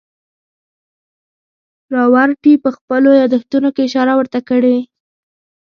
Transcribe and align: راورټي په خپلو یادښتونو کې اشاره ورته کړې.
راورټي 1.95 2.53
په 2.63 2.69
خپلو 2.75 3.09
یادښتونو 3.21 3.69
کې 3.75 3.81
اشاره 3.87 4.13
ورته 4.17 4.39
کړې. 4.49 4.77